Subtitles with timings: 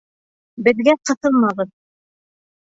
[0.67, 1.69] Беҙгә ҡыҫылмағыҙ.